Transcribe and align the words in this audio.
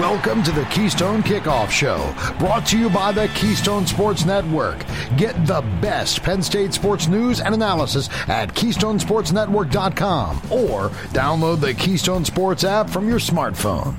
Welcome 0.00 0.42
to 0.44 0.50
the 0.50 0.64
Keystone 0.70 1.22
Kickoff 1.22 1.68
Show, 1.70 2.14
brought 2.38 2.64
to 2.68 2.78
you 2.78 2.88
by 2.88 3.12
the 3.12 3.28
Keystone 3.34 3.86
Sports 3.86 4.24
Network. 4.24 4.78
Get 5.18 5.34
the 5.44 5.60
best 5.82 6.22
Penn 6.22 6.42
State 6.42 6.72
sports 6.72 7.06
news 7.06 7.42
and 7.42 7.54
analysis 7.54 8.08
at 8.26 8.54
KeystonesportsNetwork.com 8.54 10.36
or 10.50 10.88
download 11.12 11.60
the 11.60 11.74
Keystone 11.74 12.24
Sports 12.24 12.64
app 12.64 12.88
from 12.88 13.10
your 13.10 13.18
smartphone. 13.18 13.94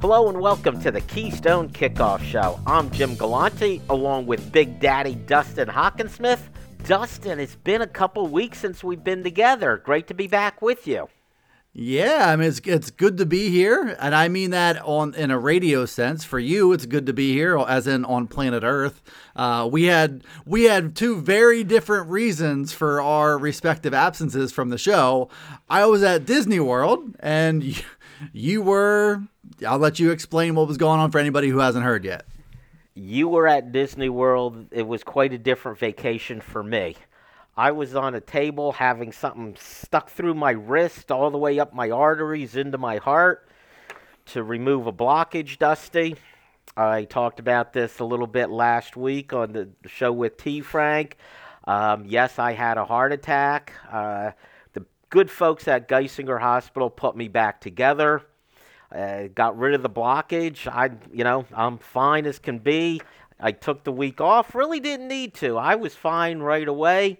Hello 0.00 0.28
and 0.28 0.40
welcome 0.40 0.80
to 0.80 0.90
the 0.90 1.02
Keystone 1.02 1.68
Kickoff 1.68 2.24
Show. 2.24 2.58
I'm 2.66 2.90
Jim 2.90 3.14
Galante 3.14 3.80
along 3.88 4.26
with 4.26 4.50
Big 4.50 4.80
Daddy 4.80 5.14
Dustin 5.14 5.68
Hockensmith. 5.68 6.40
Dustin, 6.82 7.38
it's 7.38 7.54
been 7.54 7.82
a 7.82 7.86
couple 7.86 8.26
weeks 8.26 8.58
since 8.58 8.82
we've 8.82 9.04
been 9.04 9.22
together. 9.22 9.76
Great 9.76 10.08
to 10.08 10.14
be 10.14 10.26
back 10.26 10.60
with 10.60 10.88
you. 10.88 11.06
Yeah, 11.74 12.28
I 12.28 12.36
mean 12.36 12.48
it's 12.48 12.60
it's 12.66 12.90
good 12.90 13.16
to 13.16 13.24
be 13.24 13.48
here, 13.48 13.96
and 13.98 14.14
I 14.14 14.28
mean 14.28 14.50
that 14.50 14.82
on 14.82 15.14
in 15.14 15.30
a 15.30 15.38
radio 15.38 15.86
sense. 15.86 16.22
For 16.22 16.38
you, 16.38 16.74
it's 16.74 16.84
good 16.84 17.06
to 17.06 17.14
be 17.14 17.32
here, 17.32 17.56
as 17.56 17.86
in 17.86 18.04
on 18.04 18.26
planet 18.26 18.62
Earth. 18.62 19.00
Uh, 19.34 19.66
we 19.72 19.84
had 19.84 20.22
we 20.44 20.64
had 20.64 20.94
two 20.94 21.16
very 21.16 21.64
different 21.64 22.10
reasons 22.10 22.74
for 22.74 23.00
our 23.00 23.38
respective 23.38 23.94
absences 23.94 24.52
from 24.52 24.68
the 24.68 24.76
show. 24.76 25.30
I 25.70 25.86
was 25.86 26.02
at 26.02 26.26
Disney 26.26 26.60
World, 26.60 27.16
and 27.20 27.64
you, 27.64 27.82
you 28.34 28.60
were. 28.60 29.22
I'll 29.66 29.78
let 29.78 29.98
you 29.98 30.10
explain 30.10 30.54
what 30.54 30.68
was 30.68 30.76
going 30.76 31.00
on 31.00 31.10
for 31.10 31.18
anybody 31.20 31.48
who 31.48 31.60
hasn't 31.60 31.86
heard 31.86 32.04
yet. 32.04 32.26
You 32.94 33.28
were 33.28 33.48
at 33.48 33.72
Disney 33.72 34.10
World. 34.10 34.66
It 34.72 34.86
was 34.86 35.02
quite 35.02 35.32
a 35.32 35.38
different 35.38 35.78
vacation 35.78 36.42
for 36.42 36.62
me. 36.62 36.96
I 37.56 37.72
was 37.72 37.94
on 37.94 38.14
a 38.14 38.20
table 38.20 38.72
having 38.72 39.12
something 39.12 39.56
stuck 39.58 40.08
through 40.08 40.34
my 40.34 40.52
wrist 40.52 41.12
all 41.12 41.30
the 41.30 41.36
way 41.36 41.58
up 41.58 41.74
my 41.74 41.90
arteries 41.90 42.56
into 42.56 42.78
my 42.78 42.96
heart 42.96 43.46
to 44.26 44.42
remove 44.42 44.86
a 44.86 44.92
blockage, 44.92 45.58
Dusty. 45.58 46.16
I 46.78 47.04
talked 47.04 47.40
about 47.40 47.74
this 47.74 47.98
a 47.98 48.04
little 48.04 48.26
bit 48.26 48.48
last 48.48 48.96
week 48.96 49.34
on 49.34 49.52
the 49.52 49.68
show 49.84 50.10
with 50.12 50.38
T. 50.38 50.62
Frank. 50.62 51.18
Um, 51.64 52.06
yes, 52.06 52.38
I 52.38 52.52
had 52.52 52.78
a 52.78 52.86
heart 52.86 53.12
attack. 53.12 53.74
Uh, 53.90 54.30
the 54.72 54.86
good 55.10 55.30
folks 55.30 55.68
at 55.68 55.88
Geisinger 55.88 56.40
Hospital 56.40 56.88
put 56.88 57.14
me 57.14 57.28
back 57.28 57.60
together. 57.60 58.22
Uh, 58.90 59.24
got 59.34 59.58
rid 59.58 59.74
of 59.74 59.82
the 59.82 59.90
blockage. 59.90 60.66
I, 60.66 60.90
you 61.12 61.24
know, 61.24 61.44
I'm 61.52 61.76
fine 61.76 62.24
as 62.24 62.38
can 62.38 62.58
be. 62.58 63.02
I 63.42 63.52
took 63.52 63.84
the 63.84 63.92
week 63.92 64.20
off. 64.20 64.54
Really 64.54 64.80
didn't 64.80 65.08
need 65.08 65.34
to. 65.34 65.58
I 65.58 65.74
was 65.74 65.94
fine 65.94 66.38
right 66.38 66.66
away. 66.66 67.18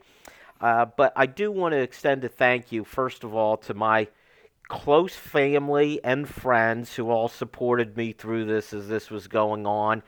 Uh, 0.61 0.87
but 0.97 1.12
I 1.17 1.27
do 1.27 1.51
want 1.51 1.73
to 1.73 1.79
extend 1.81 2.25
a 2.25 2.29
thank 2.29 2.70
you, 2.70 2.84
first 2.84 3.25
of 3.25 3.34
all, 3.34 3.56
to 3.59 3.75
my 3.75 4.06
close 4.69 5.14
family 5.14 6.03
and 6.05 6.29
friends 6.29 6.95
who 6.95 7.11
all 7.11 7.29
supported 7.29 7.97
me 7.97 8.12
through 8.12 8.45
this 8.45 8.73
as 8.73 8.89
this 8.89 9.11
was 9.11 9.27
going 9.27 9.67
on. 9.67 10.05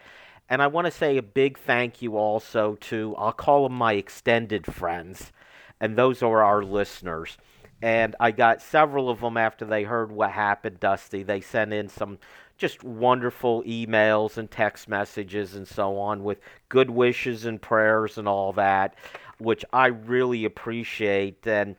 And 0.48 0.62
I 0.62 0.68
want 0.68 0.86
to 0.86 0.90
say 0.90 1.16
a 1.16 1.22
big 1.22 1.58
thank 1.58 2.00
you 2.00 2.16
also 2.16 2.76
to, 2.82 3.14
I'll 3.18 3.32
call 3.32 3.64
them 3.64 3.76
my 3.76 3.94
extended 3.94 4.72
friends, 4.72 5.32
and 5.80 5.96
those 5.96 6.22
are 6.22 6.42
our 6.42 6.62
listeners. 6.62 7.36
And 7.82 8.14
I 8.20 8.30
got 8.30 8.62
several 8.62 9.10
of 9.10 9.20
them 9.20 9.36
after 9.36 9.64
they 9.64 9.82
heard 9.82 10.12
what 10.12 10.30
happened, 10.30 10.80
Dusty. 10.80 11.22
They 11.22 11.40
sent 11.40 11.72
in 11.72 11.88
some 11.88 12.18
just 12.56 12.84
wonderful 12.84 13.62
emails 13.64 14.36
and 14.36 14.50
text 14.50 14.88
messages 14.88 15.54
and 15.54 15.66
so 15.66 15.98
on 15.98 16.22
with 16.24 16.38
good 16.68 16.90
wishes 16.90 17.44
and 17.44 17.60
prayers 17.60 18.18
and 18.18 18.28
all 18.28 18.52
that 18.52 18.94
which 19.38 19.64
I 19.72 19.86
really 19.86 20.44
appreciate. 20.44 21.46
And 21.46 21.76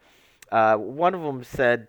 uh, 0.51 0.77
one 0.77 1.15
of 1.15 1.21
them 1.21 1.43
said, 1.43 1.87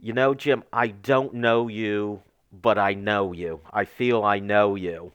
You 0.00 0.12
know, 0.12 0.34
Jim, 0.34 0.64
I 0.72 0.88
don't 0.88 1.34
know 1.34 1.68
you, 1.68 2.22
but 2.52 2.78
I 2.78 2.94
know 2.94 3.32
you. 3.32 3.60
I 3.72 3.84
feel 3.84 4.22
I 4.24 4.38
know 4.38 4.74
you. 4.74 5.12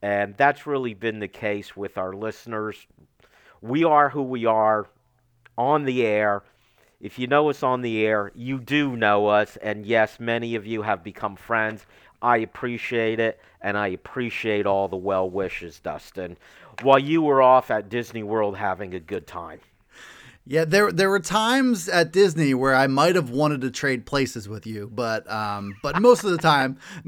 And 0.00 0.36
that's 0.36 0.66
really 0.66 0.94
been 0.94 1.18
the 1.18 1.28
case 1.28 1.76
with 1.76 1.98
our 1.98 2.12
listeners. 2.12 2.86
We 3.60 3.84
are 3.84 4.10
who 4.10 4.22
we 4.22 4.46
are 4.46 4.86
on 5.56 5.84
the 5.84 6.06
air. 6.06 6.42
If 7.00 7.18
you 7.18 7.26
know 7.26 7.50
us 7.50 7.62
on 7.62 7.82
the 7.82 8.04
air, 8.04 8.30
you 8.34 8.58
do 8.60 8.96
know 8.96 9.26
us. 9.26 9.56
And 9.56 9.84
yes, 9.84 10.18
many 10.20 10.54
of 10.54 10.66
you 10.66 10.82
have 10.82 11.02
become 11.02 11.36
friends. 11.36 11.84
I 12.20 12.38
appreciate 12.38 13.20
it, 13.20 13.40
and 13.60 13.76
I 13.76 13.88
appreciate 13.88 14.66
all 14.66 14.88
the 14.88 14.96
well 14.96 15.28
wishes, 15.28 15.78
Dustin 15.80 16.36
while 16.82 16.98
you 16.98 17.22
were 17.22 17.42
off 17.42 17.70
at 17.70 17.88
Disney 17.88 18.22
World 18.22 18.56
having 18.56 18.94
a 18.94 19.00
good 19.00 19.26
time. 19.26 19.60
Yeah, 20.46 20.64
there 20.64 20.90
there 20.90 21.10
were 21.10 21.20
times 21.20 21.90
at 21.90 22.10
Disney 22.10 22.54
where 22.54 22.74
I 22.74 22.86
might 22.86 23.16
have 23.16 23.28
wanted 23.28 23.60
to 23.62 23.70
trade 23.70 24.06
places 24.06 24.48
with 24.48 24.66
you, 24.66 24.90
but 24.94 25.30
um, 25.30 25.76
but 25.82 26.00
most 26.00 26.24
of 26.24 26.30
the 26.30 26.38
time, 26.38 26.78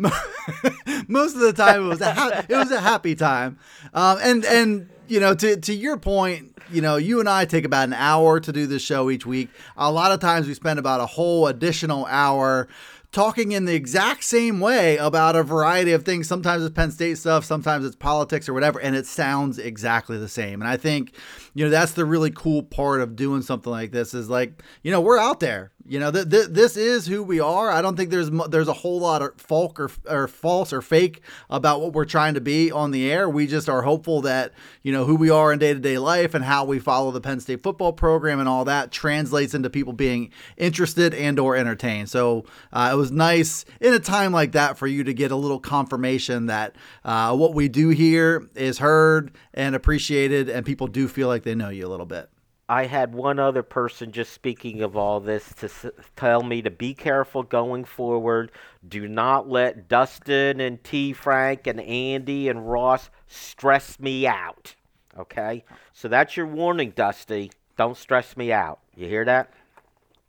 most 1.09 1.37
of 1.37 1.41
the 1.41 1.55
time 1.55 1.87
it 1.87 1.89
was 1.89 2.03
a 2.03 2.13
ha- 2.13 2.45
it 2.47 2.55
was 2.55 2.71
a 2.71 2.81
happy 2.81 3.15
time, 3.15 3.59
um, 3.95 4.19
and 4.21 4.45
and 4.45 4.91
you 5.09 5.21
know 5.21 5.35
to 5.35 5.57
to 5.57 5.73
your 5.73 5.97
point, 5.97 6.55
you 6.71 6.83
know 6.83 6.97
you 6.97 7.19
and 7.19 7.31
I 7.31 7.47
take 7.47 7.65
about 7.65 7.85
an 7.85 7.95
hour 7.95 8.41
to 8.41 8.53
do 8.53 8.67
this 8.67 8.83
show 8.83 9.09
each 9.09 9.25
week. 9.25 9.49
A 9.75 9.91
lot 9.91 10.13
of 10.13 10.21
times 10.21 10.47
we 10.47 10.53
spend 10.53 10.79
about 10.79 11.01
a 11.01 11.07
whole 11.07 11.47
additional 11.47 12.05
hour 12.11 12.69
talking 13.13 13.53
in 13.53 13.65
the 13.65 13.75
exact 13.75 14.25
same 14.25 14.61
way 14.61 14.97
about 14.97 15.37
a 15.37 15.43
variety 15.43 15.93
of 15.93 16.05
things. 16.05 16.29
Sometimes 16.29 16.63
it's 16.63 16.75
Penn 16.75 16.91
State 16.91 17.19
stuff, 17.19 17.45
sometimes 17.45 17.85
it's 17.85 17.97
politics 17.97 18.49
or 18.49 18.55
whatever, 18.55 18.81
and 18.81 18.95
it 18.95 19.07
sounds 19.07 19.59
exactly 19.59 20.17
the 20.19 20.29
same. 20.29 20.61
And 20.61 20.69
I 20.69 20.77
think, 20.77 21.15
you 21.55 21.65
know, 21.65 21.71
that's 21.71 21.93
the 21.93 22.05
really 22.05 22.31
cool 22.31 22.63
part 22.63 23.01
of 23.01 23.17
doing 23.17 23.43
something 23.43 23.71
like 23.71 23.91
this 23.91 24.15
is 24.15 24.31
like, 24.31 24.63
you 24.83 24.91
know, 24.91 25.01
we're 25.01 25.19
out 25.19 25.41
there. 25.41 25.73
You 25.91 25.99
know, 25.99 26.13
th- 26.13 26.31
th- 26.31 26.47
this 26.51 26.77
is 26.77 27.09
who 27.09 27.21
we 27.21 27.41
are. 27.41 27.69
I 27.69 27.83
don't 27.83 27.97
think 27.97 28.11
there's 28.11 28.31
there's 28.49 28.69
a 28.69 28.73
whole 28.73 29.01
lot 29.01 29.23
of 29.23 29.41
folk 29.41 29.81
or, 29.81 29.91
or 30.09 30.29
false 30.29 30.73
or 30.73 30.83
fake 30.83 31.21
about 31.51 31.81
what 31.81 31.95
we're 31.95 32.05
trying 32.05 32.35
to 32.35 32.41
be 32.41 32.71
on 32.71 32.93
the 32.93 33.11
air. 33.11 33.29
We 33.29 33.49
just 33.49 33.69
are 33.69 33.83
hopeful 33.83 34.21
that 34.21 34.53
you 34.85 34.93
know 34.93 35.05
who 35.05 35.17
we 35.17 35.31
are 35.31 35.53
in 35.53 35.59
day 35.59 35.75
to 35.75 35.81
day 35.81 35.99
life 35.99 36.33
and 36.33 36.45
how 36.45 36.65
we 36.65 36.79
follow 36.79 37.11
the 37.11 37.21
Penn 37.21 37.41
State 37.41 37.65
football 37.65 37.93
program 37.93 38.39
and 38.39 38.49
all 38.49 38.65
that 38.67 38.93
translates 38.93 39.53
into 39.53 39.69
people 39.69 39.93
being 39.93 40.31
interested 40.57 41.13
and 41.13 41.41
or 41.41 41.57
entertained. 41.57 42.09
So 42.09 42.45
uh, 42.73 42.91
it 42.93 42.97
was 42.97 43.11
nice 43.11 43.65
in 43.81 43.93
a 43.93 43.99
time 43.99 44.31
like 44.31 44.53
that 44.53 44.79
for 44.79 44.87
you 44.87 45.03
to 45.03 45.13
get 45.13 45.33
a 45.33 45.37
little 45.37 45.59
confirmation 45.59 46.47
that 46.47 46.77
uh, 47.05 47.35
what 47.37 47.53
we 47.53 47.69
do 47.69 47.89
here 47.89 48.47
is 48.55 48.79
heard 48.79 49.33
and 49.53 49.75
appreciated, 49.75 50.49
and 50.51 50.65
people 50.65 50.87
do 50.87 51.09
feel 51.09 51.27
like 51.27 51.43
they 51.43 51.57
know 51.57 51.71
you 51.71 51.85
a 51.85 51.91
little 51.91 52.07
bit. 52.07 52.31
I 52.71 52.87
had 52.87 53.13
one 53.13 53.41
other 53.41 53.65
person 53.65 54.13
just 54.13 54.33
speaking 54.33 54.81
of 54.81 54.97
all 54.97 55.19
this 55.19 55.53
to 55.55 55.67
s- 55.67 55.87
tell 56.15 56.45
me 56.45 56.63
to 56.63 56.71
be 56.71 56.95
careful 56.95 57.43
going 57.43 57.85
forward. 57.85 58.53
Do 58.89 59.09
not 59.09 59.49
let 59.49 59.89
Dustin 59.89 60.61
and 60.61 60.83
T. 60.85 61.13
Frank 61.13 61.67
and 61.67 61.81
Andy 61.81 62.49
and 62.49 62.71
Ross 62.71 63.11
stress 63.27 63.99
me 63.99 64.25
out. 64.25 64.77
Okay? 65.19 65.65
So 65.93 66.07
that's 66.07 66.37
your 66.37 66.47
warning, 66.47 66.93
Dusty. 66.95 67.51
Don't 67.77 67.97
stress 67.97 68.37
me 68.37 68.53
out. 68.53 68.79
You 68.95 69.09
hear 69.09 69.25
that? 69.25 69.53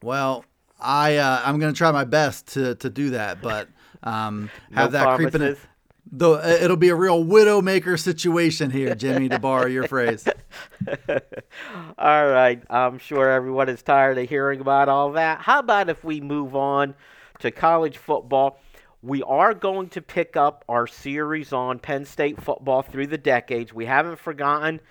Well, 0.01 0.43
I 0.79 1.17
uh, 1.17 1.43
I'm 1.45 1.59
gonna 1.59 1.73
try 1.73 1.91
my 1.91 2.05
best 2.05 2.47
to 2.53 2.73
to 2.73 2.89
do 2.89 3.11
that, 3.11 3.39
but 3.39 3.67
um, 4.01 4.49
have 4.73 4.91
no 4.93 4.99
that 4.99 5.15
creeping 5.15 5.41
Though 6.11 6.35
uh, 6.35 6.57
it'll 6.61 6.75
be 6.75 6.89
a 6.89 6.95
real 6.95 7.23
widowmaker 7.23 7.97
situation 7.97 8.69
here, 8.69 8.93
Jimmy, 8.95 9.29
to 9.29 9.39
borrow 9.39 9.67
your 9.67 9.87
phrase. 9.87 10.27
all 11.97 12.27
right. 12.27 12.61
I'm 12.69 12.97
sure 12.97 13.31
everyone 13.31 13.69
is 13.69 13.81
tired 13.81 14.17
of 14.17 14.27
hearing 14.27 14.59
about 14.59 14.89
all 14.89 15.13
that. 15.13 15.39
How 15.39 15.59
about 15.59 15.89
if 15.89 16.03
we 16.03 16.19
move 16.19 16.53
on 16.53 16.95
to 17.39 17.49
college 17.49 17.97
football? 17.97 18.59
We 19.01 19.23
are 19.23 19.53
going 19.53 19.87
to 19.89 20.01
pick 20.01 20.35
up 20.35 20.65
our 20.67 20.85
series 20.85 21.53
on 21.53 21.79
Penn 21.79 22.05
State 22.05 22.41
football 22.41 22.81
through 22.81 23.07
the 23.07 23.17
decades. 23.17 23.73
We 23.73 23.85
haven't 23.85 24.19
forgotten, 24.19 24.81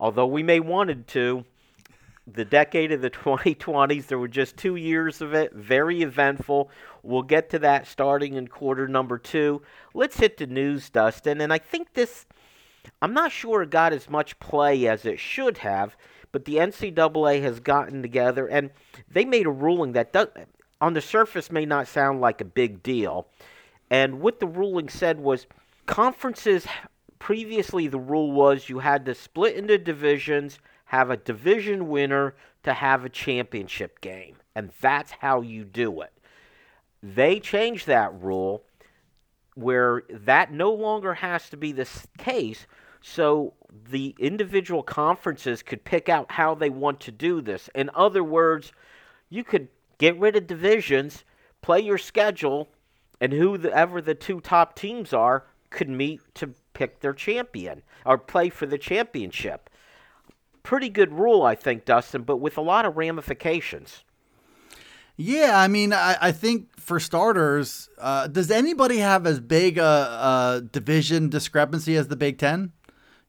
although 0.00 0.26
we 0.26 0.42
may 0.42 0.58
wanted 0.58 1.06
to, 1.08 1.44
the 2.26 2.44
decade 2.44 2.90
of 2.90 3.00
the 3.00 3.10
2020s. 3.10 4.06
There 4.06 4.18
were 4.18 4.28
just 4.28 4.56
two 4.56 4.76
years 4.76 5.20
of 5.22 5.32
it, 5.32 5.54
very 5.54 6.02
eventful. 6.02 6.70
We'll 7.06 7.22
get 7.22 7.50
to 7.50 7.58
that 7.60 7.86
starting 7.86 8.34
in 8.34 8.48
quarter 8.48 8.88
number 8.88 9.18
two. 9.18 9.62
Let's 9.94 10.18
hit 10.18 10.36
the 10.36 10.46
news, 10.46 10.90
Dustin. 10.90 11.40
And 11.40 11.52
I 11.52 11.58
think 11.58 11.94
this, 11.94 12.26
I'm 13.00 13.14
not 13.14 13.32
sure 13.32 13.62
it 13.62 13.70
got 13.70 13.92
as 13.92 14.10
much 14.10 14.38
play 14.40 14.86
as 14.88 15.04
it 15.04 15.20
should 15.20 15.58
have, 15.58 15.96
but 16.32 16.44
the 16.44 16.56
NCAA 16.56 17.42
has 17.42 17.60
gotten 17.60 18.02
together 18.02 18.46
and 18.46 18.70
they 19.10 19.24
made 19.24 19.46
a 19.46 19.50
ruling 19.50 19.92
that 19.92 20.12
does, 20.12 20.28
on 20.80 20.94
the 20.94 21.00
surface 21.00 21.50
may 21.50 21.64
not 21.64 21.88
sound 21.88 22.20
like 22.20 22.40
a 22.40 22.44
big 22.44 22.82
deal. 22.82 23.28
And 23.90 24.20
what 24.20 24.40
the 24.40 24.46
ruling 24.46 24.88
said 24.88 25.20
was 25.20 25.46
conferences, 25.86 26.66
previously 27.18 27.86
the 27.86 28.00
rule 28.00 28.32
was 28.32 28.68
you 28.68 28.80
had 28.80 29.06
to 29.06 29.14
split 29.14 29.56
into 29.56 29.78
divisions 29.78 30.58
have 30.86 31.10
a 31.10 31.16
division 31.16 31.88
winner 31.88 32.34
to 32.62 32.72
have 32.72 33.04
a 33.04 33.08
championship 33.08 34.00
game. 34.00 34.36
And 34.54 34.70
that's 34.80 35.12
how 35.12 35.40
you 35.42 35.64
do 35.64 36.00
it. 36.00 36.12
They 37.02 37.40
changed 37.40 37.86
that 37.86 38.20
rule 38.20 38.64
where 39.54 40.02
that 40.10 40.52
no 40.52 40.72
longer 40.72 41.14
has 41.14 41.48
to 41.50 41.56
be 41.56 41.72
the 41.72 41.88
case. 42.18 42.66
So 43.00 43.54
the 43.90 44.14
individual 44.18 44.82
conferences 44.82 45.62
could 45.62 45.84
pick 45.84 46.08
out 46.08 46.32
how 46.32 46.54
they 46.54 46.70
want 46.70 47.00
to 47.00 47.10
do 47.10 47.40
this. 47.40 47.70
In 47.74 47.90
other 47.94 48.22
words, 48.22 48.72
you 49.30 49.44
could 49.44 49.68
get 49.98 50.18
rid 50.18 50.36
of 50.36 50.46
divisions, 50.46 51.24
play 51.62 51.80
your 51.80 51.98
schedule, 51.98 52.68
and 53.20 53.32
whoever 53.32 54.00
the 54.00 54.14
two 54.14 54.40
top 54.40 54.74
teams 54.76 55.12
are 55.12 55.46
could 55.70 55.88
meet 55.88 56.20
to 56.34 56.52
pick 56.74 57.00
their 57.00 57.14
champion 57.14 57.82
or 58.04 58.18
play 58.18 58.50
for 58.50 58.66
the 58.66 58.78
championship. 58.78 59.70
Pretty 60.62 60.88
good 60.88 61.12
rule, 61.12 61.42
I 61.42 61.54
think, 61.54 61.84
Dustin, 61.84 62.22
but 62.22 62.38
with 62.38 62.58
a 62.58 62.62
lot 62.62 62.84
of 62.84 62.96
ramifications. 62.96 64.04
Yeah, 65.16 65.52
I 65.54 65.68
mean, 65.68 65.92
I, 65.92 66.16
I 66.20 66.32
think 66.32 66.75
for 66.86 67.00
starters, 67.00 67.90
uh, 67.98 68.28
does 68.28 68.48
anybody 68.48 68.98
have 68.98 69.26
as 69.26 69.40
big 69.40 69.76
a, 69.76 69.82
a, 69.82 70.62
division 70.70 71.28
discrepancy 71.28 71.96
as 71.96 72.06
the 72.06 72.14
Big 72.14 72.38
Ten? 72.38 72.72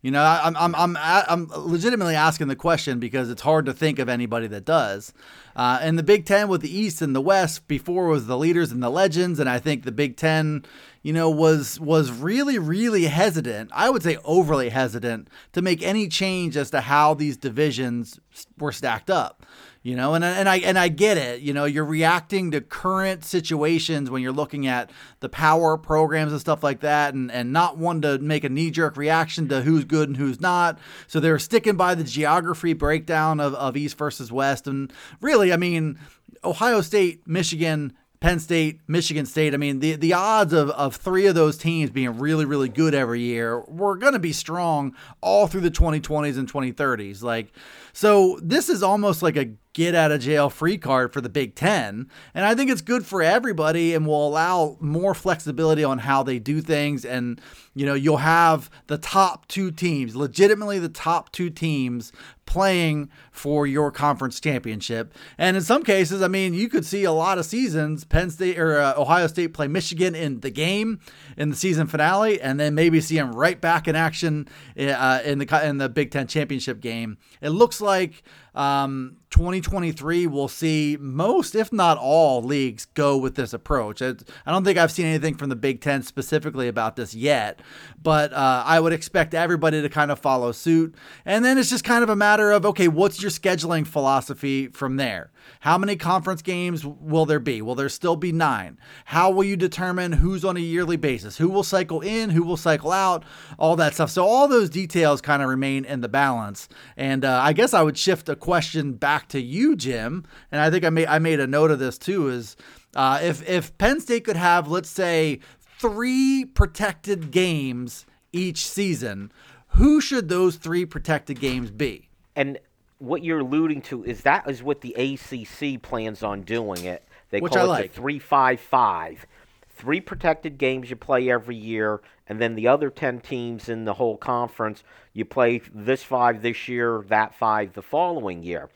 You 0.03 0.11
know, 0.11 0.23
I'm 0.23 0.55
I'm 0.55 0.75
I'm 0.75 0.95
I'm 1.01 1.47
legitimately 1.49 2.13
asking 2.13 2.49
the 2.49 2.55
question 2.55 2.99
because 2.99 3.31
it's 3.31 3.41
hard 3.41 3.65
to 3.65 3.73
think 3.73 3.97
of 3.97 4.07
anybody 4.07 4.45
that 4.45 4.63
does. 4.63 5.11
Uh, 5.55 5.79
and 5.81 5.97
the 5.97 6.03
Big 6.03 6.25
Ten 6.25 6.49
with 6.49 6.61
the 6.61 6.69
East 6.69 7.01
and 7.01 7.15
the 7.15 7.19
West 7.19 7.67
before 7.67 8.07
was 8.07 8.27
the 8.27 8.37
leaders 8.37 8.71
and 8.71 8.81
the 8.81 8.91
legends, 8.91 9.39
and 9.39 9.49
I 9.49 9.57
think 9.57 9.85
the 9.85 9.91
Big 9.91 10.15
Ten, 10.15 10.63
you 11.01 11.13
know, 11.13 11.29
was 11.29 11.79
was 11.79 12.11
really 12.11 12.59
really 12.59 13.05
hesitant. 13.05 13.69
I 13.73 13.89
would 13.89 14.03
say 14.03 14.17
overly 14.23 14.69
hesitant 14.69 15.29
to 15.53 15.61
make 15.61 15.81
any 15.81 16.07
change 16.07 16.57
as 16.57 16.69
to 16.71 16.81
how 16.81 17.13
these 17.13 17.37
divisions 17.37 18.19
were 18.57 18.71
stacked 18.71 19.09
up 19.09 19.45
you 19.87 19.95
know 19.95 20.15
and, 20.15 20.23
and 20.25 20.49
i 20.49 20.57
and 20.57 20.77
i 20.77 20.89
get 20.89 21.17
it 21.17 21.39
you 21.39 21.53
know 21.53 21.63
you're 21.63 21.85
reacting 21.85 22.51
to 22.51 22.59
current 22.59 23.23
situations 23.23 24.09
when 24.09 24.21
you're 24.21 24.33
looking 24.33 24.67
at 24.67 24.91
the 25.21 25.29
power 25.29 25.77
programs 25.77 26.33
and 26.33 26.41
stuff 26.41 26.61
like 26.61 26.81
that 26.81 27.13
and 27.13 27.31
and 27.31 27.53
not 27.53 27.77
one 27.77 28.01
to 28.01 28.19
make 28.19 28.43
a 28.43 28.49
knee-jerk 28.49 28.97
reaction 28.97 29.47
to 29.47 29.61
who's 29.61 29.85
good 29.85 30.09
and 30.09 30.17
who's 30.17 30.41
not 30.41 30.77
so 31.07 31.21
they're 31.21 31.39
sticking 31.39 31.77
by 31.77 31.95
the 31.95 32.03
geography 32.03 32.73
breakdown 32.73 33.39
of, 33.39 33.53
of 33.55 33.77
east 33.77 33.97
versus 33.97 34.29
west 34.29 34.67
and 34.67 34.91
really 35.21 35.53
i 35.53 35.57
mean 35.57 35.97
ohio 36.43 36.81
state 36.81 37.25
michigan 37.25 37.93
Penn 38.19 38.39
State, 38.39 38.81
Michigan 38.87 39.25
State. 39.25 39.53
I 39.53 39.57
mean, 39.57 39.79
the, 39.79 39.95
the 39.95 40.13
odds 40.13 40.53
of, 40.53 40.71
of 40.71 40.95
three 40.95 41.27
of 41.27 41.35
those 41.35 41.57
teams 41.57 41.91
being 41.91 42.17
really, 42.17 42.45
really 42.45 42.69
good 42.69 42.95
every 42.95 43.21
year 43.21 43.61
were 43.61 43.95
going 43.95 44.13
to 44.13 44.19
be 44.19 44.33
strong 44.33 44.95
all 45.21 45.47
through 45.47 45.61
the 45.61 45.71
2020s 45.71 46.37
and 46.37 46.51
2030s. 46.51 47.21
Like, 47.21 47.51
so 47.93 48.39
this 48.41 48.69
is 48.69 48.81
almost 48.81 49.21
like 49.21 49.37
a 49.37 49.51
get 49.77 49.93
out 49.93 50.11
of 50.11 50.19
jail 50.19 50.49
free 50.49 50.75
card 50.75 51.13
for 51.13 51.21
the 51.21 51.29
Big 51.29 51.53
Ten. 51.53 52.09
And 52.33 52.45
I 52.45 52.55
think 52.55 52.71
it's 52.71 52.81
good 52.81 53.05
for 53.05 53.21
everybody 53.21 53.93
and 53.93 54.07
will 54.07 54.27
allow 54.27 54.75
more 54.79 55.13
flexibility 55.13 55.83
on 55.83 55.99
how 55.99 56.23
they 56.23 56.39
do 56.39 56.61
things. 56.61 57.05
And, 57.05 57.39
you 57.75 57.85
know, 57.85 57.93
you'll 57.93 58.17
have 58.17 58.71
the 58.87 58.97
top 58.97 59.47
two 59.47 59.69
teams, 59.69 60.15
legitimately 60.15 60.79
the 60.79 60.89
top 60.89 61.31
two 61.31 61.51
teams 61.51 62.11
playing 62.47 63.09
for 63.31 63.67
your 63.67 63.91
conference 63.91 64.39
championship. 64.39 65.13
And 65.37 65.55
in 65.55 65.61
some 65.61 65.83
cases, 65.83 66.23
I 66.23 66.27
mean, 66.27 66.55
you 66.55 66.69
could 66.69 66.85
see 66.85 67.03
a 67.03 67.11
lot 67.11 67.37
of 67.37 67.45
seasons 67.45 68.03
Penn 68.03 68.31
State 68.31 68.57
or 68.57 68.79
uh, 68.79 68.95
Ohio 68.97 69.27
State 69.27 69.53
play 69.53 69.67
Michigan 69.67 70.15
in 70.15 70.39
the 70.39 70.49
game 70.49 70.99
in 71.35 71.49
the 71.49 71.55
season 71.55 71.85
finale, 71.85 72.41
and 72.41 72.59
then 72.59 72.73
maybe 72.73 72.99
see 72.99 73.17
them 73.17 73.33
right 73.33 73.61
back 73.61 73.87
in 73.87 73.95
action 73.95 74.47
uh, 74.79 75.19
in 75.23 75.37
the 75.37 75.67
in 75.67 75.77
the 75.77 75.89
Big 75.89 76.09
Ten 76.09 76.25
championship 76.25 76.79
game. 76.79 77.17
It 77.41 77.49
looks 77.49 77.79
like 77.79 78.23
um, 78.57 79.17
2023 79.29 80.25
we'll 80.25 80.47
see 80.47 80.97
most, 80.99 81.53
if 81.53 81.71
not 81.71 81.97
all, 81.97 82.41
leagues 82.41 82.85
go 82.85 83.15
with 83.15 83.35
this 83.35 83.53
approach. 83.53 84.01
I, 84.01 84.15
I 84.45 84.51
don't 84.51 84.63
think 84.63 84.77
I've 84.79 84.91
seen 84.91 85.05
anything 85.05 85.35
from 85.35 85.49
the 85.49 85.55
Big 85.55 85.79
Ten 85.79 86.01
specifically 86.01 86.67
about 86.67 86.95
this 86.95 87.13
yet, 87.13 87.61
but 88.01 88.33
uh, 88.33 88.63
I 88.65 88.79
would 88.79 88.93
expect 88.93 89.33
everybody 89.35 89.81
to 89.81 89.89
kind 89.89 90.11
of 90.11 90.19
follow 90.19 90.51
suit. 90.51 90.95
And 91.23 91.45
then 91.45 91.57
it's 91.57 91.69
just 91.69 91.83
kind 91.83 92.03
of 92.03 92.09
a 92.09 92.15
matter 92.15 92.51
of 92.51 92.65
okay, 92.65 92.87
what's 92.87 93.21
your 93.21 93.31
scheduling 93.31 93.85
philosophy 93.85 94.67
from 94.67 94.97
there? 94.97 95.31
How 95.61 95.77
many 95.77 95.95
conference 95.95 96.41
games 96.41 96.85
will 96.85 97.25
there 97.25 97.39
be? 97.39 97.61
Will 97.61 97.75
there 97.75 97.89
still 97.89 98.15
be 98.15 98.31
nine? 98.31 98.77
How 99.05 99.29
will 99.29 99.43
you 99.43 99.55
determine 99.55 100.13
who's 100.13 100.45
on 100.45 100.57
a 100.57 100.61
yearly 100.61 100.97
basis? 100.97 101.37
Who 101.37 101.49
will 101.49 101.63
cycle 101.63 102.01
in? 102.01 102.29
Who 102.29 102.43
will 102.43 102.57
cycle 102.57 102.91
out? 102.91 103.23
All 103.57 103.75
that 103.75 103.93
stuff. 103.93 104.09
So 104.09 104.25
all 104.25 104.47
those 104.47 104.69
details 104.69 105.21
kind 105.21 105.41
of 105.41 105.49
remain 105.49 105.85
in 105.85 106.01
the 106.01 106.09
balance. 106.09 106.69
And 106.95 107.25
uh, 107.25 107.39
I 107.43 107.53
guess 107.53 107.73
I 107.73 107.81
would 107.83 107.97
shift 107.97 108.29
a 108.29 108.35
question 108.35 108.93
back 108.93 109.27
to 109.29 109.41
you, 109.41 109.75
Jim. 109.75 110.25
And 110.51 110.61
I 110.61 110.69
think 110.69 110.83
I 110.85 110.89
made 110.89 111.07
I 111.07 111.19
made 111.19 111.39
a 111.39 111.47
note 111.47 111.71
of 111.71 111.79
this 111.79 111.97
too. 111.97 112.29
Is 112.29 112.55
uh, 112.95 113.19
if 113.21 113.47
if 113.47 113.77
Penn 113.77 113.99
State 113.99 114.23
could 114.23 114.37
have, 114.37 114.67
let's 114.67 114.89
say, 114.89 115.39
three 115.79 116.45
protected 116.45 117.31
games 117.31 118.05
each 118.31 118.67
season, 118.67 119.31
who 119.69 120.01
should 120.01 120.29
those 120.29 120.55
three 120.55 120.85
protected 120.85 121.39
games 121.39 121.71
be? 121.71 122.09
And 122.35 122.59
what 122.99 123.23
you're 123.23 123.39
alluding 123.39 123.81
to 123.83 124.03
is 124.03 124.21
that 124.21 124.49
is 124.49 124.63
what 124.63 124.81
the 124.81 124.93
ACC 124.93 125.81
plans 125.81 126.23
on 126.23 126.41
doing 126.41 126.85
it. 126.85 127.07
They 127.29 127.39
Which 127.39 127.53
call 127.53 127.61
I 127.61 127.65
it 127.65 127.67
like. 127.67 127.93
the 127.93 127.99
three 128.01 128.19
five 128.19 128.59
five. 128.59 129.25
Three 129.69 130.01
protected 130.01 130.57
games 130.57 130.89
you 130.89 130.95
play 130.95 131.29
every 131.29 131.55
year, 131.55 132.01
and 132.27 132.41
then 132.41 132.55
the 132.55 132.67
other 132.67 132.89
ten 132.89 133.19
teams 133.19 133.69
in 133.69 133.85
the 133.85 133.93
whole 133.93 134.17
conference 134.17 134.83
you 135.13 135.23
play 135.23 135.61
this 135.73 136.01
five 136.03 136.41
this 136.41 136.67
year, 136.67 137.03
that 137.09 137.35
five 137.35 137.73
the 137.73 137.83
following 137.83 138.41
year, 138.41 138.69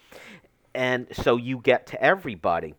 and 0.76 1.08
so 1.12 1.38
you 1.38 1.58
get 1.58 1.88
to 1.88 2.04
everybody. 2.04 2.76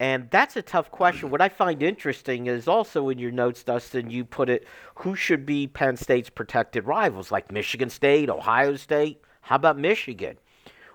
And 0.00 0.28
that's 0.30 0.56
a 0.56 0.62
tough 0.62 0.90
question. 0.90 1.30
What 1.30 1.40
I 1.40 1.48
find 1.48 1.80
interesting 1.80 2.48
is 2.48 2.66
also 2.66 3.08
in 3.08 3.20
your 3.20 3.30
notes, 3.30 3.62
Dustin, 3.62 4.10
you 4.10 4.24
put 4.24 4.48
it 4.48 4.66
who 4.96 5.14
should 5.14 5.46
be 5.46 5.68
Penn 5.68 5.96
State's 5.96 6.30
protected 6.30 6.86
rivals, 6.86 7.30
like 7.30 7.52
Michigan 7.52 7.88
State, 7.88 8.28
Ohio 8.28 8.74
State. 8.74 9.22
How 9.42 9.54
about 9.54 9.78
Michigan? 9.78 10.38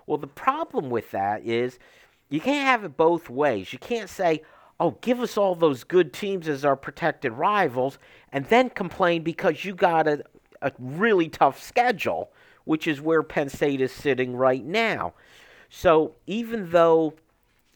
Well, 0.08 0.16
the 0.16 0.26
problem 0.26 0.88
with 0.88 1.10
that 1.10 1.44
is 1.44 1.78
you 2.30 2.40
can't 2.40 2.66
have 2.66 2.82
it 2.82 2.96
both 2.96 3.28
ways. 3.28 3.74
You 3.74 3.78
can't 3.78 4.08
say, 4.08 4.40
oh, 4.80 4.92
give 5.02 5.20
us 5.20 5.36
all 5.36 5.54
those 5.54 5.84
good 5.84 6.14
teams 6.14 6.48
as 6.48 6.64
our 6.64 6.76
protected 6.76 7.32
rivals, 7.32 7.98
and 8.32 8.46
then 8.46 8.70
complain 8.70 9.22
because 9.22 9.66
you 9.66 9.74
got 9.74 10.08
a, 10.08 10.24
a 10.62 10.72
really 10.78 11.28
tough 11.28 11.62
schedule, 11.62 12.30
which 12.64 12.86
is 12.86 13.02
where 13.02 13.22
Penn 13.22 13.50
State 13.50 13.82
is 13.82 13.92
sitting 13.92 14.34
right 14.34 14.64
now. 14.64 15.12
So 15.68 16.14
even 16.26 16.70
though 16.70 17.12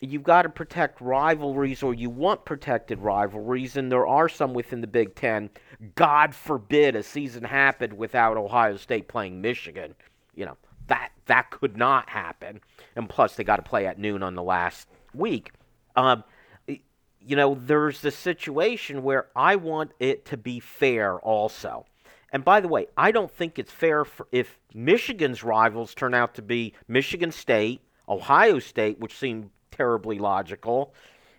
you've 0.00 0.22
got 0.22 0.42
to 0.42 0.48
protect 0.48 1.02
rivalries 1.02 1.82
or 1.82 1.92
you 1.92 2.08
want 2.08 2.46
protected 2.46 2.98
rivalries, 2.98 3.76
and 3.76 3.92
there 3.92 4.06
are 4.06 4.30
some 4.30 4.54
within 4.54 4.80
the 4.80 4.86
Big 4.86 5.14
Ten, 5.14 5.50
God 5.96 6.34
forbid 6.34 6.96
a 6.96 7.02
season 7.02 7.44
happened 7.44 7.92
without 7.92 8.38
Ohio 8.38 8.78
State 8.78 9.06
playing 9.06 9.42
Michigan. 9.42 9.94
You 10.34 10.46
know, 10.46 10.56
that 10.92 11.10
that 11.26 11.50
could 11.50 11.76
not 11.76 12.10
happen. 12.10 12.60
And 12.94 13.08
plus, 13.08 13.34
they 13.34 13.44
got 13.44 13.56
to 13.56 13.62
play 13.62 13.86
at 13.86 13.98
noon 13.98 14.22
on 14.22 14.34
the 14.34 14.42
last 14.42 14.88
week. 15.14 15.50
Um, 15.96 16.22
you 16.66 17.36
know, 17.36 17.54
there's 17.58 18.02
this 18.02 18.16
situation 18.16 19.02
where 19.02 19.28
I 19.34 19.56
want 19.56 19.92
it 20.00 20.26
to 20.26 20.36
be 20.36 20.60
fair 20.60 21.18
also. 21.20 21.86
And 22.30 22.44
by 22.44 22.60
the 22.60 22.68
way, 22.68 22.88
I 22.96 23.10
don't 23.10 23.30
think 23.30 23.58
it's 23.58 23.70
fair 23.72 24.04
if 24.32 24.58
Michigan's 24.74 25.42
rivals 25.42 25.94
turn 25.94 26.12
out 26.14 26.34
to 26.34 26.42
be 26.42 26.74
Michigan 26.88 27.30
State, 27.30 27.80
Ohio 28.08 28.58
State, 28.58 28.98
which 28.98 29.16
seem 29.16 29.50
terribly 29.70 30.18
logical, 30.18 30.92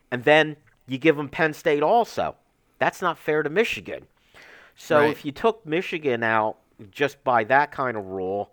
and 0.09 0.23
then 0.23 0.55
you 0.87 0.97
give 0.97 1.17
them 1.17 1.29
Penn 1.29 1.53
State 1.53 1.83
also. 1.83 2.35
That's 2.79 3.01
not 3.01 3.17
fair 3.17 3.43
to 3.43 3.49
Michigan. 3.49 4.07
So 4.75 4.99
Right. 4.99 5.11
if 5.11 5.25
you 5.25 5.31
took 5.31 5.65
Michigan 5.65 6.23
out 6.23 6.57
just 6.91 7.23
by 7.23 7.43
that 7.45 7.71
kind 7.71 7.97
of 7.97 8.05
rule, 8.05 8.52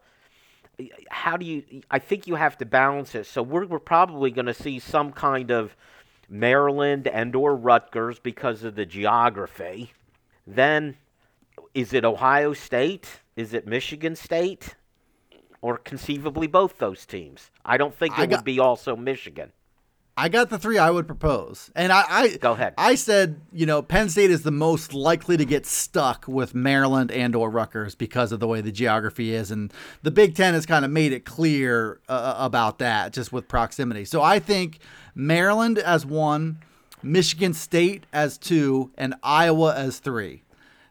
how 1.10 1.36
do 1.36 1.44
you 1.46 1.62
i 1.90 1.98
think 1.98 2.26
you 2.26 2.34
have 2.36 2.56
to 2.58 2.64
balance 2.66 3.14
it. 3.14 3.26
So 3.26 3.42
we're, 3.42 3.66
we're 3.66 3.78
probably 3.78 4.30
going 4.30 4.46
to 4.46 4.54
see 4.54 4.78
some 4.78 5.12
kind 5.12 5.50
of 5.50 5.76
maryland 6.28 7.06
and 7.08 7.34
or 7.34 7.56
rutgers 7.56 8.18
because 8.18 8.62
of 8.64 8.74
the 8.76 8.86
geography. 8.86 9.92
Then 10.46 10.96
is 11.74 11.92
it 11.92 12.04
ohio 12.04 12.52
state? 12.52 13.20
Is 13.36 13.52
it 13.54 13.66
michigan 13.66 14.16
state? 14.16 14.74
Or 15.62 15.76
conceivably 15.76 16.46
both 16.46 16.78
those 16.78 17.04
teams? 17.04 17.50
I 17.64 17.76
don't 17.76 17.94
think 17.94 18.18
I 18.18 18.24
it 18.24 18.30
got- 18.30 18.36
would 18.38 18.44
be 18.44 18.58
also 18.58 18.96
michigan 18.96 19.52
I 20.16 20.28
got 20.28 20.50
the 20.50 20.58
three 20.58 20.76
I 20.76 20.90
would 20.90 21.06
propose, 21.06 21.70
and 21.74 21.92
I, 21.92 22.04
I 22.08 22.36
Go 22.36 22.52
ahead. 22.52 22.74
I 22.76 22.94
said 22.94 23.40
you 23.52 23.64
know 23.64 23.80
Penn 23.80 24.08
State 24.08 24.30
is 24.30 24.42
the 24.42 24.50
most 24.50 24.92
likely 24.92 25.36
to 25.36 25.44
get 25.44 25.64
stuck 25.66 26.26
with 26.28 26.54
Maryland 26.54 27.10
and 27.10 27.34
or 27.34 27.48
Rutgers 27.48 27.94
because 27.94 28.32
of 28.32 28.40
the 28.40 28.46
way 28.46 28.60
the 28.60 28.72
geography 28.72 29.32
is, 29.34 29.50
and 29.50 29.72
the 30.02 30.10
Big 30.10 30.34
Ten 30.34 30.54
has 30.54 30.66
kind 30.66 30.84
of 30.84 30.90
made 30.90 31.12
it 31.12 31.24
clear 31.24 32.00
uh, 32.08 32.34
about 32.38 32.78
that 32.80 33.12
just 33.12 33.32
with 33.32 33.48
proximity. 33.48 34.04
So 34.04 34.20
I 34.22 34.38
think 34.38 34.80
Maryland 35.14 35.78
as 35.78 36.04
one, 36.04 36.58
Michigan 37.02 37.54
State 37.54 38.04
as 38.12 38.36
two, 38.36 38.90
and 38.98 39.14
Iowa 39.22 39.74
as 39.74 40.00
three. 40.00 40.42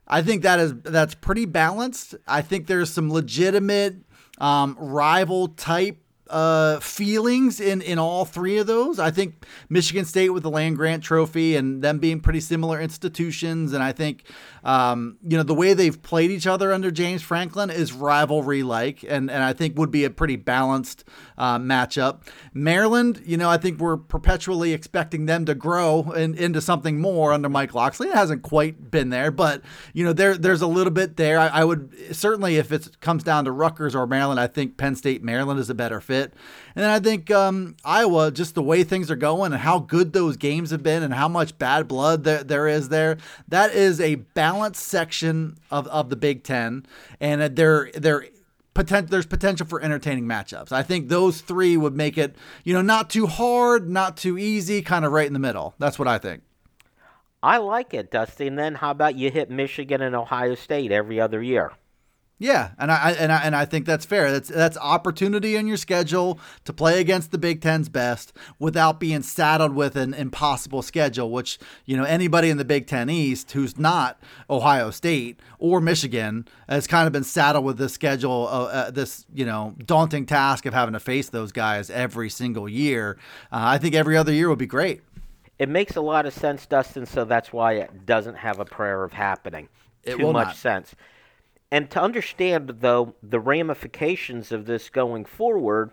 I 0.08 0.24
think 0.24 0.42
that 0.42 0.60
is 0.60 0.74
that's 0.82 1.14
pretty 1.14 1.46
balanced. 1.46 2.16
I 2.28 2.42
think 2.42 2.66
there's 2.66 2.92
some 2.92 3.12
legitimate 3.12 3.98
um, 4.40 4.76
rival 4.80 5.50
type 5.50 5.98
uh, 6.30 6.80
feelings 6.80 7.60
in 7.60 7.82
in 7.82 7.98
all 7.98 8.26
three 8.26 8.58
of 8.58 8.68
those. 8.68 9.00
I 9.00 9.12
think 9.12 9.46
Michigan 9.68 10.06
State 10.06 10.30
with 10.30 10.44
the 10.44 10.50
land 10.50 10.76
grant 10.76 11.04
trophy 11.04 11.56
and 11.56 11.82
them 11.82 12.00
being 12.00 12.20
pretty 12.20 12.40
similar 12.40 12.80
institutions, 12.80 13.74
and 13.74 13.84
I 13.84 13.92
think 13.92 14.24
um, 14.64 15.18
you 15.28 15.38
know 15.38 15.44
the 15.44 15.56
way 15.56 15.74
they've 15.74 16.02
played 16.02 16.32
each 16.32 16.46
other 16.46 16.72
under 16.72 16.92
James 16.92 17.22
Franklin 17.22 17.70
is 17.70 17.94
rivalry 17.94 18.64
like, 18.64 19.04
and 19.04 19.32
and 19.32 19.44
I 19.44 19.54
think 19.54 19.78
would 19.78 19.92
be 19.92 20.06
a 20.06 20.10
pretty 20.10 20.36
balanced 20.36 21.04
uh, 21.38 21.58
matchup. 21.58 22.22
Maryland, 22.54 23.22
you 23.26 23.38
know, 23.38 23.50
I 23.50 23.58
think 23.58 23.80
we're 23.80 23.98
perpetually 23.98 24.74
expecting 24.74 25.26
them 25.26 25.46
to 25.46 25.56
grow 25.56 26.12
in, 26.12 26.36
into 26.36 26.62
something 26.62 27.02
more 27.02 27.34
under 27.34 27.50
Mike 27.50 27.74
Locksley. 27.74 28.10
It 28.10 28.16
hasn't 28.16 28.44
quite 28.44 28.92
been 28.92 29.10
there, 29.10 29.32
but 29.32 29.64
you 29.94 30.06
know 30.06 30.14
there 30.14 30.38
there's 30.38 30.62
a 30.62 30.68
little 30.68 30.94
bit 30.94 31.18
there. 31.18 31.40
I, 31.40 31.48
I 31.48 31.64
would 31.64 32.16
certainly 32.16 32.58
if 32.58 32.72
it 32.72 33.00
comes 33.02 33.24
down 33.24 33.46
to 33.46 33.52
Rutgers 33.52 33.96
or 33.96 34.06
Maryland, 34.06 34.40
I 34.40 34.48
think 34.48 34.78
Penn 34.78 34.96
State 34.96 35.24
Maryland 35.24 35.60
is 35.60 35.70
a 35.70 35.76
better 35.76 36.00
fit. 36.00 36.19
And 36.26 36.84
then 36.84 36.90
I 36.90 37.00
think 37.00 37.32
um, 37.32 37.76
Iowa, 37.84 38.32
just 38.32 38.56
the 38.56 38.64
way 38.64 38.84
things 38.84 39.10
are 39.10 39.16
going 39.16 39.52
and 39.52 39.62
how 39.62 39.80
good 39.80 40.14
those 40.14 40.38
games 40.38 40.72
have 40.72 40.84
been 40.84 41.04
and 41.04 41.14
how 41.14 41.28
much 41.28 41.58
bad 41.58 41.88
blood 41.88 42.24
there, 42.24 42.44
there 42.44 42.68
is 42.68 42.90
there, 42.90 43.18
that 43.48 43.74
is 43.74 44.00
a 44.00 44.16
balanced 44.16 44.86
section 44.86 45.58
of, 45.72 45.88
of 45.88 46.10
the 46.10 46.16
Big 46.16 46.44
Ten. 46.44 46.86
And 47.20 47.56
they're, 47.56 47.92
they're, 47.94 48.26
Potent, 48.76 49.10
there's 49.10 49.26
potential 49.26 49.66
for 49.66 49.82
entertaining 49.82 50.26
matchups. 50.26 50.72
I 50.72 50.84
think 50.84 51.10
those 51.10 51.42
three 51.42 51.76
would 51.76 51.96
make 51.96 52.18
it, 52.18 52.36
you 52.64 52.74
know, 52.74 52.84
not 52.84 53.10
too 53.10 53.28
hard, 53.28 53.90
not 53.90 54.16
too 54.16 54.38
easy, 54.38 54.82
kind 54.82 55.04
of 55.04 55.12
right 55.12 55.28
in 55.28 55.34
the 55.34 55.40
middle. 55.40 55.74
That's 55.80 56.00
what 56.00 56.08
I 56.08 56.18
think. 56.18 56.44
I 57.42 57.58
like 57.58 57.94
it, 57.94 58.12
Dusty. 58.12 58.48
And 58.48 58.58
then 58.58 58.76
how 58.76 58.92
about 58.92 59.16
you 59.16 59.32
hit 59.32 59.50
Michigan 59.50 60.02
and 60.02 60.16
Ohio 60.16 60.56
State 60.56 60.92
every 60.92 61.20
other 61.20 61.42
year? 61.42 61.74
Yeah, 62.41 62.72
and 62.79 62.89
I 62.89 63.12
and 63.12 63.34
I 63.34 63.41
and 63.43 63.53
I 63.53 63.65
think 63.65 63.86
that's 63.86 64.05
fair. 64.05 64.31
That's 64.31 64.48
that's 64.48 64.77
opportunity 64.77 65.58
in 65.58 65.67
your 65.67 65.75
schedule 65.75 66.39
to 66.63 66.72
play 66.72 67.01
against 67.01 67.31
the 67.31 67.38
Big 67.38 67.62
Ten's 67.62 67.89
best 67.89 68.31
without 68.58 68.98
being 68.98 69.24
saddled 69.24 69.75
with 69.75 69.98
an 69.98 70.13
impossible 70.13 70.81
schedule. 70.81 71.31
Which 71.31 71.60
you 71.86 71.98
know 71.98 72.05
anybody 72.05 72.50
in 72.50 72.55
the 72.55 72.63
Big 72.63 72.88
Ten 72.88 73.10
East 73.10 73.51
who's 73.51 73.77
not 73.77 74.24
Ohio 74.50 74.89
State 74.89 75.41
or 75.60 75.81
Michigan 75.81 76.48
has 76.69 76.88
kind 76.88 77.08
of 77.08 77.12
been 77.12 77.25
saddled 77.25 77.65
with 77.65 77.77
this 77.77 77.91
schedule, 77.91 78.48
uh, 78.50 78.63
uh, 78.63 78.91
this 78.91 79.25
you 79.34 79.46
know 79.46 79.75
daunting 79.86 80.25
task 80.25 80.65
of 80.65 80.74
having 80.74 80.93
to 80.93 81.00
face 81.01 81.27
those 81.27 81.51
guys 81.51 81.89
every 81.89 82.29
single 82.29 82.69
year. 82.69 83.17
Uh, 83.51 83.67
I 83.67 83.77
think 83.79 83.96
every 83.96 84.15
other 84.15 84.31
year 84.31 84.48
would 84.48 84.60
be 84.60 84.65
great. 84.65 85.01
It 85.60 85.67
makes 85.67 85.98
a 85.98 86.01
lot 86.01 86.25
of 86.25 86.34
sense, 86.34 86.65
Dustin. 86.65 87.05
So 87.05 87.25
that's 87.25 87.51
why 87.51 87.74
it 87.74 88.05
doesn't 88.05 88.36
have 88.36 88.60
a 88.60 88.65
prayer 88.65 89.03
of 89.03 89.12
happening. 89.12 89.67
It 90.05 90.15
Too 90.15 90.31
much 90.31 90.48
not. 90.48 90.55
sense. 90.55 90.96
And 91.72 91.90
to 91.92 92.02
understand, 92.02 92.78
though, 92.80 93.16
the 93.22 93.40
ramifications 93.40 94.52
of 94.52 94.66
this 94.66 94.90
going 94.90 95.26
forward, 95.26 95.92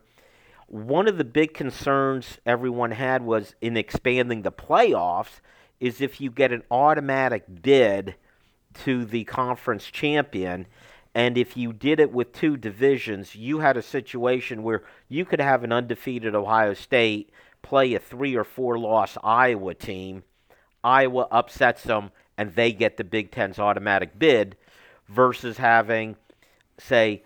one 0.68 1.06
of 1.06 1.18
the 1.18 1.24
big 1.24 1.54
concerns 1.54 2.38
everyone 2.46 2.92
had 2.92 3.22
was 3.22 3.54
in 3.60 3.76
expanding 3.76 4.42
the 4.42 4.52
playoffs 4.52 5.40
is 5.78 6.00
if 6.00 6.20
you 6.20 6.30
get 6.30 6.52
an 6.52 6.62
automatic 6.70 7.44
bid 7.62 8.14
to 8.84 9.04
the 9.04 9.24
conference 9.24 9.84
champion. 9.84 10.66
And 11.14 11.38
if 11.38 11.56
you 11.56 11.72
did 11.72 12.00
it 12.00 12.12
with 12.12 12.32
two 12.32 12.56
divisions, 12.56 13.34
you 13.34 13.60
had 13.60 13.76
a 13.76 13.82
situation 13.82 14.62
where 14.62 14.82
you 15.08 15.24
could 15.24 15.40
have 15.40 15.62
an 15.62 15.72
undefeated 15.72 16.34
Ohio 16.34 16.74
State 16.74 17.30
play 17.62 17.94
a 17.94 17.98
three 17.98 18.34
or 18.34 18.44
four 18.44 18.78
loss 18.78 19.16
Iowa 19.22 19.74
team. 19.74 20.24
Iowa 20.84 21.26
upsets 21.30 21.82
them, 21.82 22.10
and 22.38 22.54
they 22.54 22.72
get 22.72 22.96
the 22.96 23.04
Big 23.04 23.30
Ten's 23.30 23.58
automatic 23.58 24.18
bid 24.18 24.56
versus 25.08 25.56
having, 25.56 26.16
say, 26.78 27.22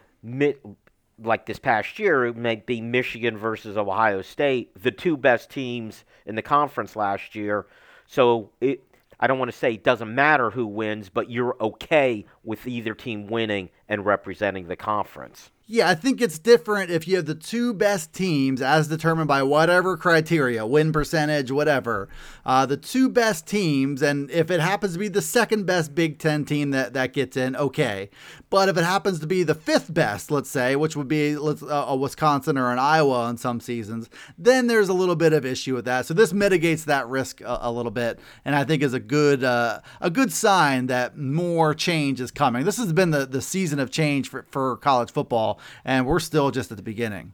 like 1.22 1.46
this 1.46 1.58
past 1.58 1.98
year, 1.98 2.26
it 2.26 2.36
might 2.36 2.66
be 2.66 2.80
Michigan 2.80 3.36
versus 3.36 3.76
Ohio 3.76 4.22
State, 4.22 4.70
the 4.82 4.90
two 4.90 5.16
best 5.16 5.50
teams 5.50 6.04
in 6.26 6.34
the 6.34 6.42
conference 6.42 6.96
last 6.96 7.34
year. 7.34 7.66
So 8.06 8.50
it, 8.60 8.82
I 9.18 9.26
don't 9.26 9.38
want 9.38 9.50
to 9.50 9.56
say 9.56 9.74
it 9.74 9.84
doesn't 9.84 10.14
matter 10.14 10.50
who 10.50 10.66
wins, 10.66 11.10
but 11.10 11.30
you're 11.30 11.56
okay 11.60 12.24
with 12.42 12.66
either 12.66 12.94
team 12.94 13.26
winning 13.26 13.70
and 13.88 14.04
representing 14.04 14.66
the 14.66 14.76
conference. 14.76 15.50
Yeah, 15.72 15.88
I 15.88 15.94
think 15.94 16.20
it's 16.20 16.40
different 16.40 16.90
if 16.90 17.06
you 17.06 17.14
have 17.14 17.26
the 17.26 17.34
two 17.36 17.72
best 17.72 18.12
teams, 18.12 18.60
as 18.60 18.88
determined 18.88 19.28
by 19.28 19.44
whatever 19.44 19.96
criteria, 19.96 20.66
win 20.66 20.90
percentage, 20.90 21.52
whatever. 21.52 22.08
Uh, 22.44 22.66
the 22.66 22.76
two 22.76 23.08
best 23.08 23.46
teams, 23.46 24.02
and 24.02 24.28
if 24.32 24.50
it 24.50 24.58
happens 24.58 24.94
to 24.94 24.98
be 24.98 25.06
the 25.06 25.22
second 25.22 25.66
best 25.66 25.94
Big 25.94 26.18
Ten 26.18 26.44
team 26.44 26.72
that, 26.72 26.94
that 26.94 27.12
gets 27.12 27.36
in, 27.36 27.54
okay. 27.54 28.10
But 28.50 28.68
if 28.68 28.76
it 28.76 28.82
happens 28.82 29.20
to 29.20 29.28
be 29.28 29.44
the 29.44 29.54
fifth 29.54 29.94
best, 29.94 30.32
let's 30.32 30.50
say, 30.50 30.74
which 30.74 30.96
would 30.96 31.06
be 31.06 31.36
let's, 31.36 31.62
uh, 31.62 31.84
a 31.86 31.94
Wisconsin 31.94 32.58
or 32.58 32.72
an 32.72 32.80
Iowa 32.80 33.30
in 33.30 33.36
some 33.36 33.60
seasons, 33.60 34.10
then 34.36 34.66
there's 34.66 34.88
a 34.88 34.92
little 34.92 35.14
bit 35.14 35.32
of 35.32 35.46
issue 35.46 35.76
with 35.76 35.84
that. 35.84 36.04
So 36.04 36.14
this 36.14 36.32
mitigates 36.32 36.82
that 36.86 37.06
risk 37.06 37.42
a, 37.42 37.58
a 37.62 37.70
little 37.70 37.92
bit, 37.92 38.18
and 38.44 38.56
I 38.56 38.64
think 38.64 38.82
is 38.82 38.92
a 38.92 38.98
good 38.98 39.44
uh, 39.44 39.82
a 40.00 40.10
good 40.10 40.32
sign 40.32 40.88
that 40.88 41.16
more 41.16 41.74
change 41.74 42.20
is 42.20 42.32
coming. 42.32 42.64
This 42.64 42.78
has 42.78 42.92
been 42.92 43.12
the, 43.12 43.24
the 43.24 43.40
season 43.40 43.78
of 43.78 43.92
change 43.92 44.28
for, 44.28 44.44
for 44.50 44.76
college 44.78 45.12
football 45.12 45.59
and 45.84 46.06
we're 46.06 46.20
still 46.20 46.50
just 46.50 46.70
at 46.70 46.76
the 46.76 46.82
beginning. 46.82 47.32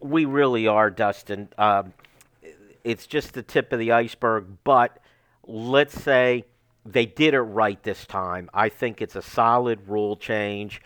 We 0.00 0.24
really 0.24 0.66
are, 0.66 0.90
Dustin. 0.90 1.48
Um, 1.58 1.92
it's 2.84 3.06
just 3.06 3.34
the 3.34 3.42
tip 3.42 3.72
of 3.72 3.78
the 3.78 3.92
iceberg, 3.92 4.46
but 4.64 4.98
let's 5.46 6.00
say 6.00 6.44
they 6.84 7.06
did 7.06 7.34
it 7.34 7.40
right 7.40 7.82
this 7.82 8.06
time. 8.06 8.50
I 8.52 8.68
think 8.68 9.00
it's 9.00 9.16
a 9.16 9.22
solid 9.22 9.88
rule 9.88 10.16
change. 10.16 10.82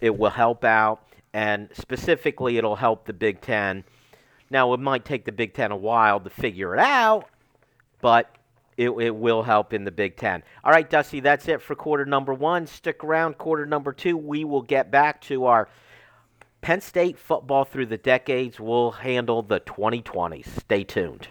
It 0.00 0.18
will 0.18 0.30
help 0.30 0.64
out, 0.64 1.02
and 1.32 1.68
specifically, 1.72 2.58
it'll 2.58 2.76
help 2.76 3.06
the 3.06 3.12
Big 3.12 3.40
Ten. 3.40 3.84
Now, 4.50 4.72
it 4.74 4.80
might 4.80 5.04
take 5.04 5.24
the 5.24 5.32
Big 5.32 5.54
Ten 5.54 5.70
a 5.70 5.76
while 5.76 6.20
to 6.20 6.30
figure 6.30 6.74
it 6.74 6.80
out, 6.80 7.28
but 8.00 8.34
it, 8.76 8.90
it 8.90 9.14
will 9.14 9.42
help 9.42 9.72
in 9.72 9.84
the 9.84 9.90
Big 9.90 10.16
Ten. 10.16 10.42
All 10.64 10.72
right, 10.72 10.88
Dusty, 10.88 11.20
that's 11.20 11.48
it 11.48 11.62
for 11.62 11.74
quarter 11.74 12.04
number 12.04 12.34
one. 12.34 12.66
Stick 12.66 13.04
around, 13.04 13.38
quarter 13.38 13.66
number 13.66 13.92
two. 13.92 14.16
We 14.16 14.44
will 14.44 14.62
get 14.62 14.90
back 14.90 15.20
to 15.22 15.46
our 15.46 15.68
Penn 16.64 16.80
State 16.80 17.18
football 17.18 17.66
through 17.66 17.84
the 17.84 17.98
decades 17.98 18.58
will 18.58 18.92
handle 18.92 19.42
the 19.42 19.60
2020s. 19.60 20.46
Stay 20.60 20.82
tuned. 20.82 21.28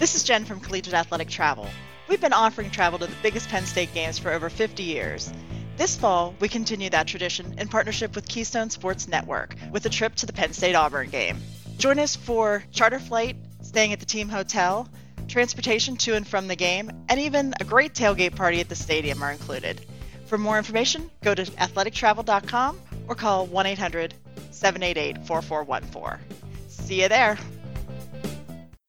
This 0.00 0.16
is 0.16 0.24
Jen 0.24 0.44
from 0.44 0.58
Collegiate 0.58 0.94
Athletic 0.94 1.28
Travel. 1.28 1.68
We've 2.08 2.20
been 2.20 2.32
offering 2.32 2.72
travel 2.72 2.98
to 2.98 3.06
the 3.06 3.14
biggest 3.22 3.50
Penn 3.50 3.66
State 3.66 3.94
games 3.94 4.18
for 4.18 4.32
over 4.32 4.50
50 4.50 4.82
years. 4.82 5.32
This 5.76 5.94
fall, 5.94 6.34
we 6.40 6.48
continue 6.48 6.90
that 6.90 7.06
tradition 7.06 7.54
in 7.56 7.68
partnership 7.68 8.16
with 8.16 8.26
Keystone 8.26 8.68
Sports 8.68 9.06
Network 9.06 9.54
with 9.70 9.86
a 9.86 9.90
trip 9.90 10.16
to 10.16 10.26
the 10.26 10.32
Penn 10.32 10.52
State 10.52 10.74
Auburn 10.74 11.08
game. 11.08 11.38
Join 11.76 12.00
us 12.00 12.16
for 12.16 12.64
charter 12.72 12.98
flight, 12.98 13.36
staying 13.62 13.92
at 13.92 14.00
the 14.00 14.06
team 14.06 14.28
hotel, 14.28 14.88
transportation 15.28 15.96
to 15.98 16.16
and 16.16 16.26
from 16.26 16.48
the 16.48 16.56
game, 16.56 16.90
and 17.08 17.20
even 17.20 17.54
a 17.60 17.64
great 17.64 17.94
tailgate 17.94 18.34
party 18.34 18.58
at 18.58 18.68
the 18.68 18.74
stadium 18.74 19.22
are 19.22 19.30
included. 19.30 19.86
For 20.26 20.36
more 20.36 20.58
information, 20.58 21.12
go 21.22 21.34
to 21.34 21.44
athletictravel.com 21.44 22.87
or 23.08 23.14
call 23.14 23.46
1 23.46 23.66
800 23.66 24.14
788 24.50 25.26
4414. 25.26 26.24
See 26.68 27.02
you 27.02 27.08
there. 27.08 27.38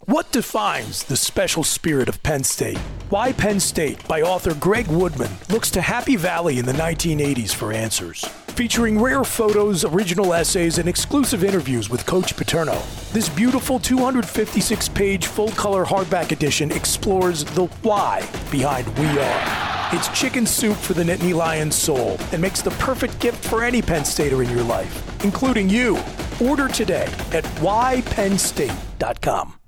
What 0.09 0.31
defines 0.31 1.03
the 1.03 1.15
special 1.15 1.63
spirit 1.63 2.09
of 2.09 2.23
Penn 2.23 2.43
State? 2.43 2.79
Why 3.09 3.31
Penn 3.31 3.59
State 3.59 4.07
by 4.07 4.23
author 4.23 4.55
Greg 4.55 4.87
Woodman 4.87 5.29
looks 5.49 5.69
to 5.71 5.81
Happy 5.81 6.15
Valley 6.15 6.57
in 6.57 6.65
the 6.65 6.73
1980s 6.73 7.53
for 7.53 7.71
answers. 7.71 8.25
Featuring 8.59 8.99
rare 8.99 9.23
photos, 9.23 9.85
original 9.85 10.33
essays, 10.33 10.79
and 10.79 10.89
exclusive 10.89 11.43
interviews 11.43 11.91
with 11.91 12.07
Coach 12.07 12.35
Paterno. 12.35 12.81
This 13.13 13.29
beautiful 13.29 13.79
256 13.79 14.89
page 14.89 15.27
full 15.27 15.51
color 15.51 15.85
hardback 15.85 16.31
edition 16.31 16.71
explores 16.71 17.43
the 17.43 17.67
why 17.83 18.27
behind 18.49 18.87
We 18.97 19.05
Are. 19.19 19.68
It's 19.91 20.07
chicken 20.09 20.45
soup 20.45 20.77
for 20.77 20.93
the 20.93 21.01
Nittany 21.03 21.33
Lions 21.33 21.75
soul 21.75 22.17
and 22.31 22.39
makes 22.39 22.61
the 22.61 22.69
perfect 22.71 23.19
gift 23.19 23.43
for 23.47 23.63
any 23.63 23.81
Penn 23.81 24.05
Stater 24.05 24.43
in 24.43 24.49
your 24.51 24.61
life, 24.63 25.23
including 25.23 25.67
you. 25.67 25.97
Order 26.39 26.67
today 26.67 27.11
at 27.31 27.43
ypennstate.com. 27.61 29.58